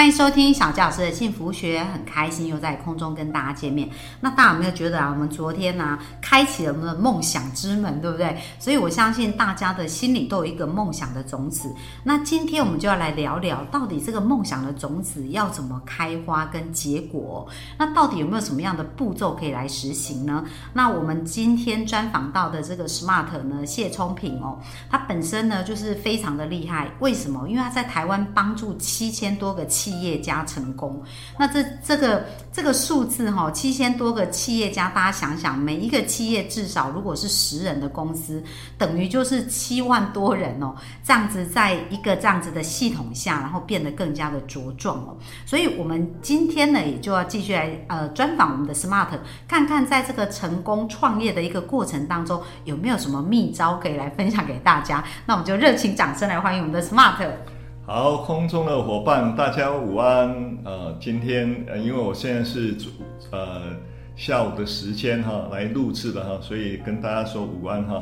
[0.00, 3.86] 欢迎收听小教师的幸福学，很开心又在空中跟大家见面。
[4.18, 8.34] 那大家有没有觉得啊，我们昨天呢、开启了我们的梦想之门，对不对？
[8.58, 11.70] 所以我相信大家的心里都有一个梦想的种子。
[12.02, 17.46] 那今天我们就要来聊聊，到底这个梦想的种子要怎么开花跟结果？
[17.76, 20.42] 那到底有没有什么样的步骤可以来实行呢？
[20.72, 26.90] 那我们今天专访到的这个 Smart 呢，谢聪平哦，他本身呢就是非常的厉害。
[27.00, 27.46] 为什么？
[27.46, 31.02] 因为他在台湾帮助七千多个企企业家成功。
[31.36, 38.40] 那这这个这个数字哈、七千多个企业家，大家想想，每一个企业至少如果是十人的公司，
[38.78, 40.72] 等于就是七万多人哦。
[41.02, 45.16] 这样子在一个这样子的系统下，然后变得更加的茁壮哦。
[45.44, 49.08] 所以我们今天呢，也就要继续来呃专访我们的 Smart，
[49.48, 55.02] 看看在这个成功创业的一个过程当中，有没有什么秘招可以来分享给大家。
[55.26, 57.59] 那我们就热情掌声来欢迎我们的 Smart。
[57.92, 60.32] 好，空中的伙伴，大家午安。
[60.62, 62.76] 呃，今天呃，因为我现在是
[63.32, 63.62] 呃
[64.14, 68.00] 下午的时间哈来录制的哈，所以跟大家说午安哈。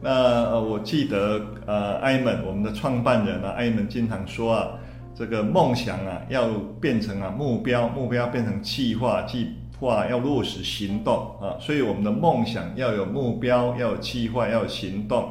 [0.00, 0.10] 那
[0.46, 4.68] 呃，我记得呃，艾门我们的创办人啊，艾门经常说啊，
[5.14, 6.48] 这个梦想啊要
[6.80, 15.28] 变成啊目标，目标变成计划，计划要落实行动啊，所以我们的梦想要有目标，要有计划，要有行动。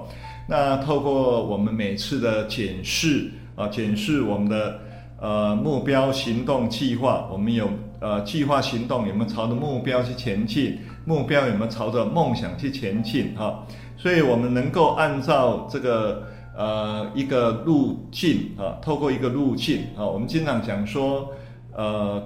[0.47, 4.79] 那透过我们每次的检视啊，检视我们的
[5.19, 10.79] 呃目标、行动、计划，我们有呃计划、行动有没有朝着目标去前进？
[11.03, 13.35] 目标有没有朝着梦想去前进？
[13.35, 13.65] 哈、
[13.97, 16.23] 所以我们能够按照这个
[16.55, 21.27] 呃一个路径啊，透过一个路径啊，我们经常讲说
[21.75, 22.23] 呃。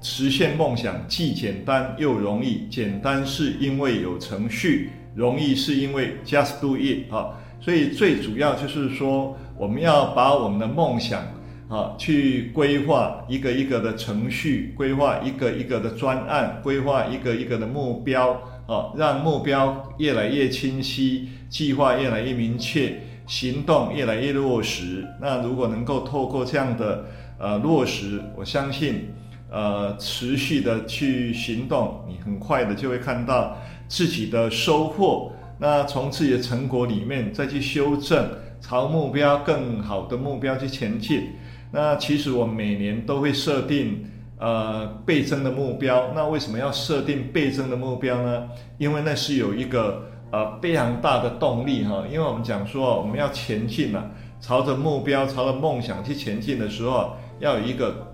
[0.00, 2.68] 实现梦想既简单又容易。
[2.70, 7.34] 简单是因为有程序，容易是因为 just do it 啊。
[7.60, 11.22] 所以最主要就是说，我们要把我们的梦想
[11.68, 18.30] 啊，去规划一个一个的程序，规划一个一个的专案，规划一个一个的目标
[18.66, 25.06] 啊，让目标越来越清晰，计划越来越明确，行动越来越落实。
[25.20, 27.04] 那如果能够透过这样的
[27.38, 29.08] 呃落实，我相信。
[29.50, 33.56] 呃，持续的去行动，你很快的就会看到
[33.88, 35.32] 自己的收获。
[35.58, 38.28] 那从自己的成果里面再去修正，
[38.60, 41.30] 朝目标更好的目标去前进。
[41.70, 44.04] 那其实我每年都会设定
[44.38, 46.12] 呃倍增的目标。
[46.14, 48.48] 那为什么要设定倍增的目标呢？
[48.78, 52.04] 因为那是有一个呃非常大的动力哈。
[52.10, 54.10] 因为我们讲说我们要前进嘛，
[54.40, 58.06] 朝着目标、朝着梦想去前进的时候，要有一个。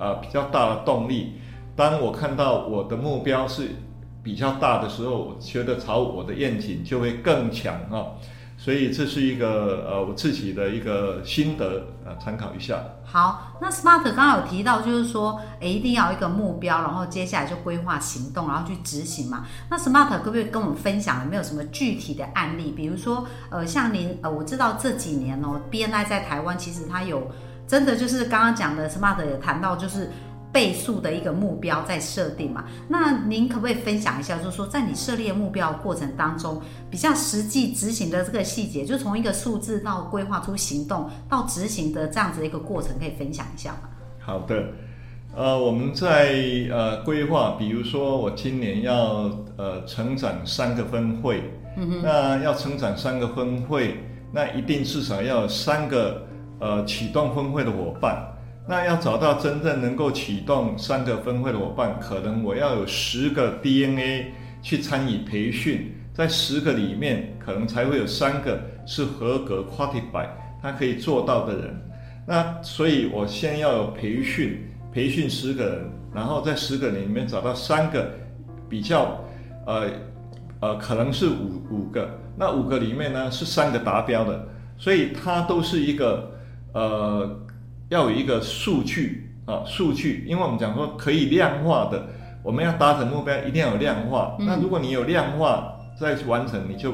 [0.00, 1.32] 呃，比较大的动力。
[1.74, 3.70] 当我看到我的目标是
[4.22, 8.14] 比较大的时候，我觉得朝我的愿景就会更强哈、
[8.60, 12.82] 所以这是一个呃我自己的一个心得呃，参考一下。
[13.04, 19.46] 好，那 Smart 刚刚有提到，就是说，诶，一定要一个目标，然后接下来就规划行动，然后去执行嘛。
[19.70, 22.72] 那 Smart 可不可以跟我们分享有没有什么具体的案例？
[22.72, 27.30] 比如说，呃，像您，呃，我知道这几年哦，BNI 在台湾其实它有
[27.66, 30.10] 真的就是刚刚讲的 Smart 也谈到，就是
[30.58, 32.64] 倍数的一个目标在设定嘛。
[32.88, 36.60] 那您可不可以分享一下，就是说在你设立的目标过程当中，
[36.90, 43.88] 比较实际执行的这个细节，就从一个数字到规划出行动到执行的这样子的一个过程，可以分享一下吗？
[44.18, 44.64] 好的，
[45.36, 46.34] 呃，我们在
[46.72, 53.96] 呃规划，比如说我今年要呃成长三个分会，嗯，那要成长三个分会，
[54.32, 56.26] 那一定至少要有三个
[56.58, 58.34] 呃启动分会的伙伴。
[58.68, 64.26] 那要找到真正能够启动三个分会的伙伴，可能我要有十个 DNA
[64.60, 70.28] 去参与培训，在十个里面，可能才会有三个是合格 qualified，
[70.60, 71.82] 他可以做到的人。
[72.26, 78.12] 那所以，我先要有培训，培训十个人，然后在十个人里面找到三个
[78.68, 79.18] 比较，
[79.64, 79.88] 呃
[80.60, 82.06] 呃，可能是五五个，
[82.36, 84.46] 那五个里面呢是三个达标的，
[84.76, 86.30] 所以它都是一个
[86.74, 87.40] 呃
[87.88, 92.08] 要有一个数据啊数据，因为我们讲说可以量化的，
[92.42, 94.36] 我们要达成目标一定要有量化。
[94.38, 96.92] 嗯那如果你有量化再去完成，你就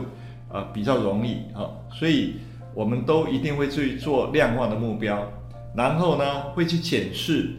[0.49, 2.35] 呃比较容易啊，所以。
[2.76, 5.23] 我们都一定会去做量化的目标，
[5.76, 7.50] 然后呢，会去检视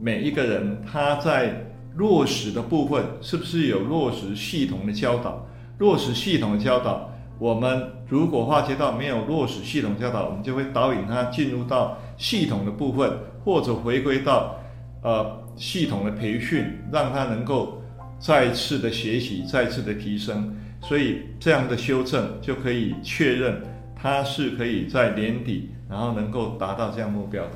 [0.00, 1.62] 每一个人他在
[1.96, 5.46] 落实的部分是不是有落实系统的教导，
[5.76, 14.56] 落实系统的教导，我们如果化街道没有落实系统教导，我们就会导引他进入到系统的部分，或者回归到
[15.02, 17.82] 呃系统的培训，让他能够
[18.18, 20.56] 再次的学习，再次的提升。
[20.80, 23.62] 所以这样的修正就可以确认
[23.96, 27.52] 他是可以在年底，然后能够达到这样目标的。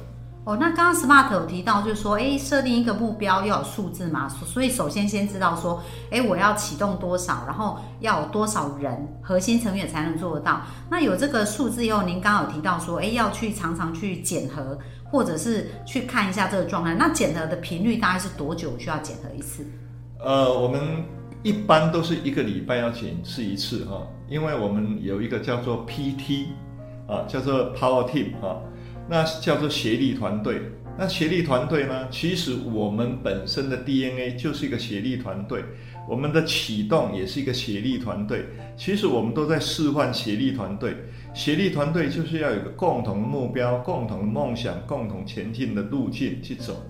[0.49, 10.63] 哦，那刚刚 SMART 有提到，就是说，哎，设定一个目标要有数字嘛，所以首先先知道说，哎，我要启动多少，然后要有多少人核心成员才能做得到。
[10.89, 14.79] 那有这个数字以后，您刚刚有提到说，哎，要去常常去检核，
[15.11, 16.95] 或者是去看一下这个状态。
[16.95, 19.67] 那检核的频率大概是多久需要检核一次？
[20.19, 20.81] 呃，我们
[21.43, 26.47] 一般都是一个礼拜要检视一次哈，因为我们有一个叫做 PT
[27.07, 28.57] 啊，叫做 Power Team 啊。
[29.09, 30.61] 那叫做协力团队。
[31.01, 32.09] 那协力团队呢？
[32.11, 35.63] 其实我们本身的 DNA 就是一个协力团队，
[36.09, 38.47] 我们的启动也是一个协力团队。
[38.77, 40.97] 其实我们都在示范协力团队。
[41.33, 46.85] 协力团队就是要有个共同的目标、共同的梦想、共同前进的路径去走。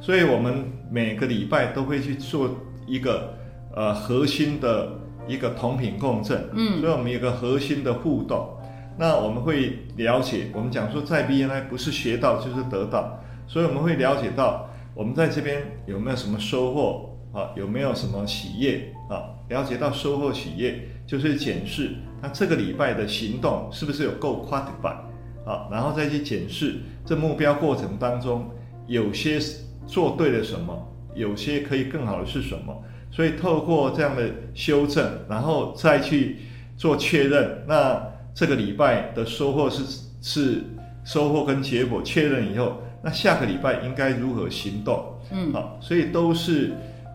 [0.00, 2.56] 所以我们每个礼拜都会去做
[2.86, 3.34] 一个
[3.76, 6.48] 呃核心的一个同频共振。
[6.54, 8.56] 嗯，所以我们有个核心的互动。
[9.00, 24.96] 那我们会了解，我们讲说在 BNI 不是学到就是得到，所以我们会了解到我们在这边有没有什么收获啊，有没有什么企业啊，了解到收获企业就是检视他这个礼拜的行动是不是有够 quantify
[25.46, 28.50] 啊，然后再去检视这目标过程当中
[28.86, 29.40] 有些
[29.86, 36.40] 做对了什么，有些可以更好的是什么，所以透过这样的修正，然后再去
[36.76, 38.09] 做确认，那。
[38.34, 39.82] 这个礼拜的收获是
[40.22, 40.64] 是
[41.04, 45.14] 收获跟结果确认以后，那下个礼拜应该如何行动？
[45.30, 46.72] 嗯，好，所以都是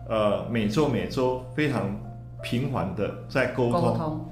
[0.08, 1.94] 呃每周每周非常
[2.42, 3.82] 频繁的在沟通。
[3.82, 4.28] 沟通，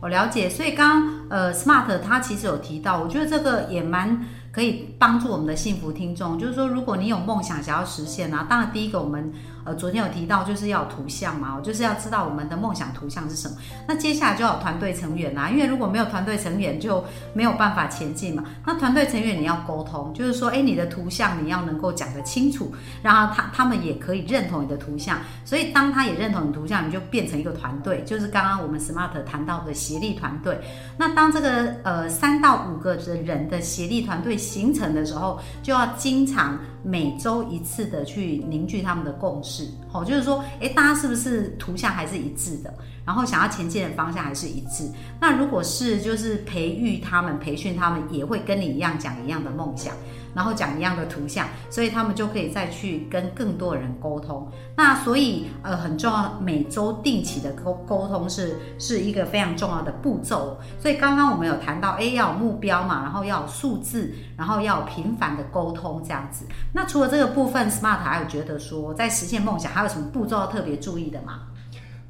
[0.00, 0.48] 我了解。
[0.48, 4.24] 所以刚刚呃，Smart 他其实有提到，我觉得这个也蛮。
[4.52, 9.30] 可以帮助我们的幸福听众，就是说，如果你有梦想想要实现啊，当然第一个我们
[9.66, 13.56] 呃昨天有提到就是要有图像嘛，就是要知道我们的梦想图像是什么。
[13.86, 17.04] 那接下来就要团队成员啦，因为如果没有团队成员就
[17.34, 18.44] 没有办法前进嘛。
[18.64, 22.72] 那团队成员你要沟通，就是说，哎，你的图像你要能够讲得清楚，
[23.02, 25.18] 然后他他们也可以认同你的图像。
[25.44, 30.58] 所以当他也认同你图像，你就变成一个团队，就是刚刚我们 Smart 谈到的协力团队。
[30.96, 34.36] 那当这个呃三到五个的人的协力团队。
[34.46, 42.72] 形成的时候，就要经常每周一次的去凝聚他们的共识，好，就是说，诶，大家是不是图像还是一致的？
[43.04, 44.90] 然后想要前进的方向还是一致？
[45.20, 49.94] 那如果是，就是培育他们、培训他们，也会跟你一样讲一样的梦想。
[50.34, 54.46] 然后讲一样的图像，所以他们就可以再去跟更多人沟通。
[54.76, 60.58] 那所以呃很重要，每周定期的沟沟通是是一个非常重要的步骤。
[60.78, 66.44] 所以刚刚我们有谈到，哎，要有目标嘛，然后要有数字，然后要频繁的沟通这样子。
[66.76, 71.40] 那除了这个部分，Smart 还有觉得说，在实现梦想还有什么步骤要特别注意的吗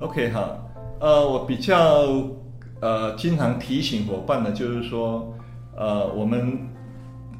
[0.00, 0.58] ？OK 哈，
[0.98, 1.76] 呃，我比较
[2.80, 5.32] 呃经常提醒伙伴的，就是说，
[5.76, 6.58] 呃，我们。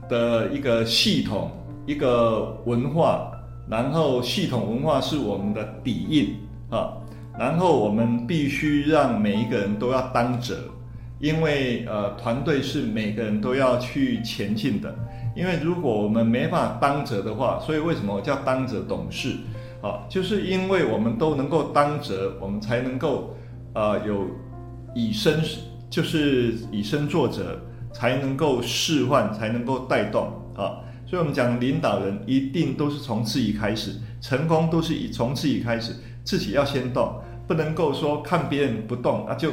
[0.08, 1.50] 的一个系统，
[1.84, 3.32] 一个文化，
[3.69, 6.32] 然后系统文化是我们的底蕴
[6.70, 6.93] 啊，
[7.37, 10.56] 然后我们必须让每一个人都要担责，
[11.19, 14.94] 因为呃团队是每个人都要去前进的，
[15.37, 19.37] 因为如果我们没法当责的话，所以为什么我叫当责董事
[19.82, 20.03] 啊？
[20.08, 23.37] 就是因为我们都能够当责，我们才能够
[23.75, 24.27] 呃有
[24.94, 25.41] 以身
[25.89, 27.60] 就是以身作则。
[27.93, 30.84] 才能够示范，才能够带动啊！
[31.06, 39.51] 所以，我们讲领导人一定都是从自己开始，成功都是以从自己开始，自己要先动，不能够说看别人不动啊，就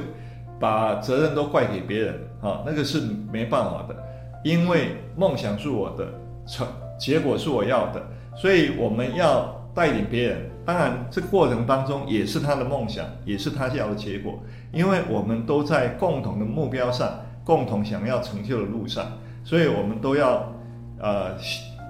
[0.60, 3.00] 把责任都怪给别人啊，那个是
[3.32, 3.96] 没办法的。
[4.44, 6.08] 因为梦想是我的，
[6.46, 6.68] 成
[7.00, 8.02] 结果是我要的，
[8.36, 10.50] 所以我们要带领别人。
[10.66, 14.40] 当然，这过程当中也是他的梦想，也是他要的结果，
[14.72, 17.10] 因为我们都在共同的目标上。
[17.46, 19.06] 共同想要成就的路上，
[19.44, 20.50] 所以我们都要，
[20.98, 21.36] 呃，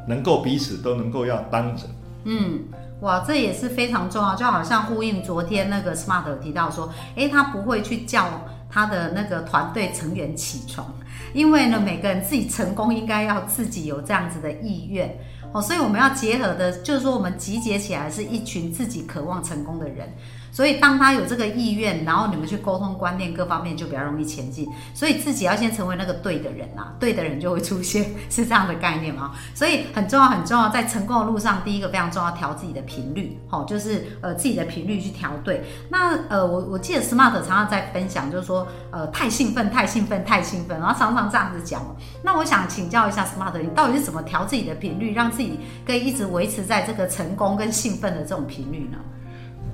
[0.07, 1.83] 能够彼此都能够要当着。
[2.23, 2.61] 嗯，
[3.01, 10.91] 哇，这也是非常重要，就好像呼应昨天那个 Smart 提到说，诶，他不会去叫他的那个团队成员起床，
[11.33, 15.13] 因为呢，每个人自己成功应该要自己有这样子的意愿
[15.51, 20.11] 哦，所以我们要结合的，就是说我们集结起来是一群自己渴望成功的人。
[20.53, 24.69] 所以当他有这个意愿，然后你们去沟通观念各方面就比较容易前进。
[24.93, 29.31] 所以自己要先成为那个对的人啊，对的人就会出现， 是这样的概念吗？
[29.55, 35.63] 所以很重要很重要，在成功的路上，第一个非常重要，调自己的频率，好，就是呃自己的频率去调对。
[35.89, 41.81] 那呃我我记得 Smart 常常在分享，就是说呃太兴奋太兴奋太兴奋，然后常常这样子讲。
[42.21, 48.99] 那我想请教一下 Smart，你到底是怎么调自己的频率，让自己可以一直维持在这个成功跟兴奋的这种频率呢？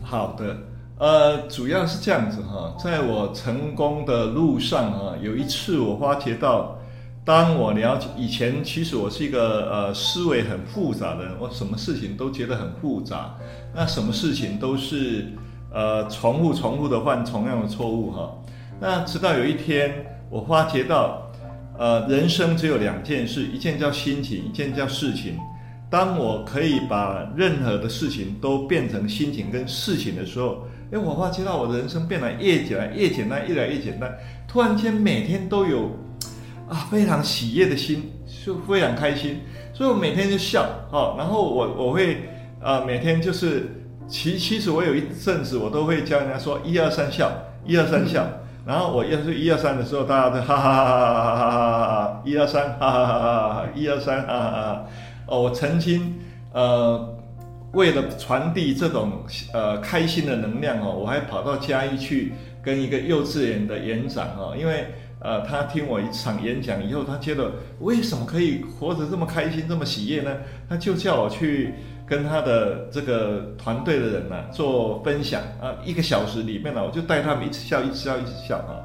[0.02, 0.58] 好的，
[1.00, 6.78] 呃，主要是这样子哈，在我成功的路上啊，有一次我发觉到，
[7.24, 13.34] 当我了解以前，其实我是一个呃思维很复杂的人，我什么事情都觉得很复杂，
[13.74, 15.28] 那什么事情都是
[15.74, 18.38] 呃重复重复的犯同样的错误哈。
[18.82, 21.32] 那直到有一天，我发觉到，
[21.78, 25.38] 呃，人生只有两件事，一件叫心情，一件叫事情。
[25.90, 34.12] 当我可以把任何的事情都变成心情跟事情的时候，哎，我发觉到我的人生变得越简单，越简单，越来越简单。
[34.48, 35.92] 突然间，每天都有
[36.68, 38.12] 啊非常喜悦的心，
[38.44, 39.42] 就非常开心，
[39.72, 41.16] 所以我每天就笑啊、哦。
[41.16, 42.28] 然后我我会
[42.60, 47.32] 啊、每天就是其其实我有一阵子我都会教人家说一二三笑，
[47.66, 48.26] 一二三笑。
[48.66, 54.86] 然后我要是一二三的时候，大家都哈哈哈哈哈哈哈哈哈，一二三哈哈哈哈哈哈，一二三哈哈哈哈。
[55.28, 56.16] 哦，我曾经
[56.52, 57.19] 呃。
[57.74, 59.24] 为了传递这种
[59.54, 62.34] 呃开心的能量哦，我还跑到嘉义去
[62.64, 64.88] 跟一个幼稚园的园长哦，因为
[65.20, 70.36] 呃他听我一场演讲以后，他觉得为什么可以活得这么开心、这么喜悦呢？
[70.68, 71.74] 他就叫我去
[72.08, 78.82] 跟他的这个团队的人呢做分享啊，一个小时里面呢，我就带他们一直笑、一直笑、一直笑啊。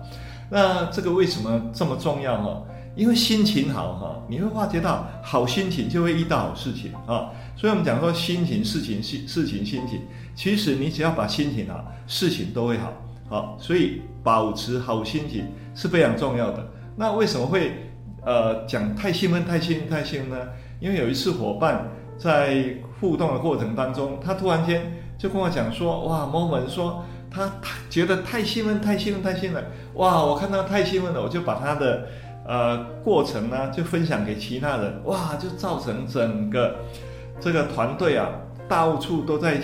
[0.50, 2.62] 那这个为什么这么重要哈？
[2.96, 7.30] 因为心情好哈，你会发觉到好心情就会遇到好事情啊。
[7.56, 10.00] 所以我们讲说心情、事情、事事情、心情，
[10.34, 12.92] 其实你只要把心情好，事情都会好。
[13.28, 16.64] 好，所以保持好心情是非常重要的。
[16.96, 17.90] 那为什么会
[18.24, 20.46] 呃讲太兴奋、太兴奋、太兴奋呢？
[20.78, 24.82] 因为有一次伙伴在互动的过程当中，他突然间
[25.18, 27.50] 就跟我讲说：“哇，某某说他
[27.88, 32.06] 觉得太兴奋、太兴奋、太兴奋，哇，我看到太兴奋了，我就把他的。”
[32.46, 36.76] 呃，过程呢就分享给其他人，哇，就造成整个
[37.40, 38.28] 这个团队啊，
[38.68, 39.58] 到处都在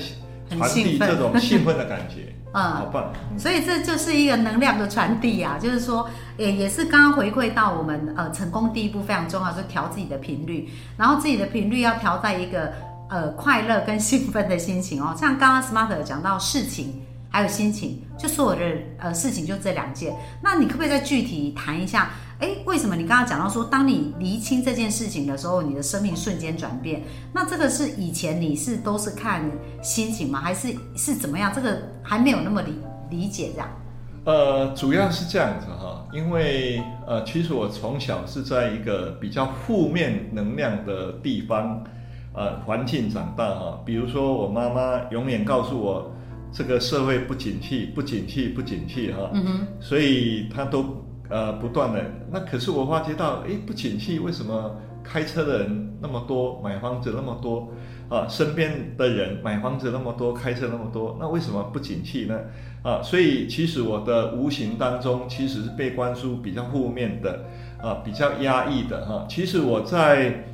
[0.48, 3.12] 传递这种兴奋的感觉，嗯，好棒。
[3.38, 6.08] 所以这就是一个能量的传递啊，就是说，
[6.38, 12.72] 也也是刚刚回馈到我们呃成功第一步非常重要，就调自己的频率，然后自己的频率要调在一个
[13.10, 17.02] 呃快乐跟兴奋的心情哦，像刚刚 Smart 讲到事情。
[17.32, 18.66] 还有心情，就所有的
[18.98, 20.12] 呃事情就这两件。
[20.42, 22.10] 那你可不可以再具体谈一下？
[22.40, 27.02] 哎，为什么你刚刚讲到说，当你厘清这件事情的时候，你的生命瞬间转变？
[27.34, 29.50] 那这个是以前你是都是看
[29.82, 30.40] 心情吗？
[30.40, 31.52] 还是是怎么样？
[31.54, 32.78] 这个还没有那么理
[33.10, 33.68] 理解这样。
[34.24, 41.84] 呃，主要是这样子哈，因为呃，其实我从小是在一个比较负面能量的地方
[42.34, 43.80] 呃环境长大哈。
[43.84, 46.10] 比如说，我妈妈永远告诉我。
[46.52, 50.82] 这个社会不景气，不景气，不景气，哈，嗯哼所以她都
[51.30, 52.04] 呃不断的。
[52.30, 57.72] 那可是我发觉到，哎，不景气，为什么开车的人那么多，买房子那么多，
[58.08, 62.38] 啊，身边的人买房子那么多，开车那么多，那为什么不景气呢？
[62.82, 67.44] 啊，所以其实我的无形当中其实是被关注比较负面的，
[67.80, 69.26] 啊，比较压抑的，哈。
[69.28, 70.44] 其实我在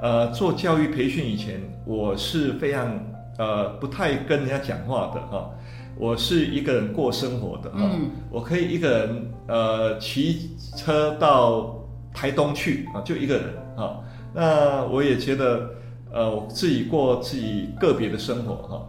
[0.00, 2.98] 呃做教育培训以前，我是非常。
[3.38, 5.50] 呃，不太跟人家讲话的哈，
[5.96, 7.90] 我是一个人过生活的哈，
[8.30, 11.76] 我可以一个人呃骑车到
[12.12, 13.44] 台东去啊，就一个人
[13.76, 14.00] 啊，
[14.34, 15.70] 那我也觉得
[16.12, 18.88] 呃我自己过自己个别的生活哈，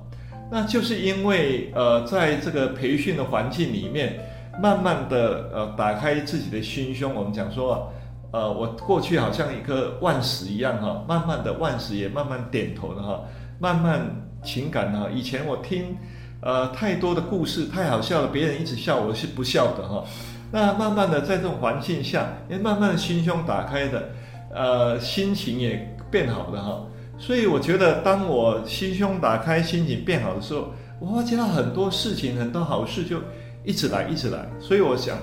[0.50, 4.20] 那就是因为呃在这个培训的环境里面，
[4.62, 7.92] 慢慢的呃打开自己的心胸，我们讲说
[8.32, 13.22] 呃我过去好像一个万石一样哈，慢慢的万石也慢慢点头了哈，
[13.60, 14.24] 慢慢。
[14.46, 15.10] 情感呢？
[15.10, 15.96] 以前我听，
[16.46, 20.04] 呃，太多的故事太好笑了，别人一直笑，我是不笑的哈。
[20.52, 24.10] 那慢慢的在这种环境下，也慢慢的心胸打开的，
[24.54, 26.86] 呃，心情也变好了哈。
[27.18, 33.20] 所以我觉得，当我心胸打开，心情变好的时候，我发觉到很多事情，很多好事就
[33.64, 34.46] 一直来，一直来。
[34.60, 35.18] 所以我想，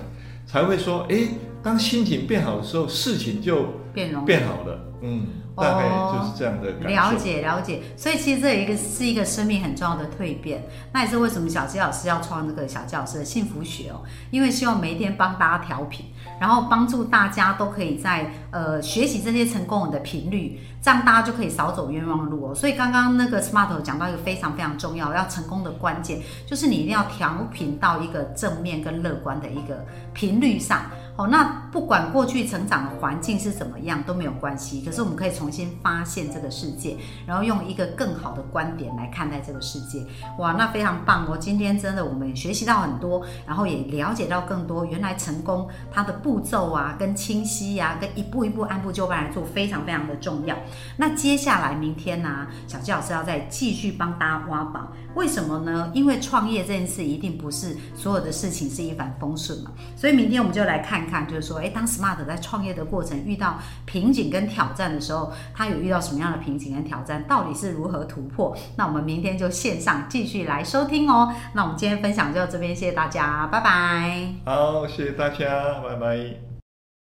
[0.47, 1.29] 才会说，哎，
[1.63, 4.15] 当心情变好的时候，事情就变
[4.47, 4.81] 好了。
[5.03, 5.27] 嗯，
[5.61, 7.15] 大概就是这样的了。
[7.17, 10.65] 解了解，所以其实这一个是一个生命很重要的蜕变。
[10.93, 14.01] 那也是为什么小鸡老师要创这个小鸡老师的幸福学哦，
[14.31, 16.07] 因为希望每一天帮大家调频，
[16.41, 22.55] 然后帮助大家都可以在呃学习这些成功人的频率，这样大家就可以少走冤枉路哦。
[22.55, 30.83] 所以刚刚那个 Smart 讲到一个非常非常重要要成功的关键，就是你一定要调频到一个正面跟乐观的一个频率上。
[31.21, 36.97] 哦，那不管过去成长的环境是怎么样都没有关系，可是我们可以重新发现这个世界，
[37.27, 40.03] 然后用一个更好的观点来看待这个世界。
[40.39, 41.37] 哇，那非常棒哦！
[41.37, 50.57] 今天真的我们学习到很多，然后也了解到更多，原来成功它的步骤啊，跟清晰呀、跟一步一步按部就班来做，非常非常的重要。
[50.97, 55.91] 那接下来明天呢、小纪老师要再继续帮大家挖宝，为什么呢？
[55.93, 68.57] 因为创业这件事一定不是所有的事情是一帆风顺嘛，所以明天我们就来看看，就是说，哎，当 Smart 在创业的过程遇到瓶颈跟挑战的时候，他有遇到什么样的瓶颈跟挑战，到底是如何突破？
[68.77, 71.35] 那我们明天就线上继续来收听哦。
[71.55, 74.35] 那我们今天分享就到这边，谢谢大家，拜拜。
[74.45, 76.50] 好，谢谢大家，拜拜。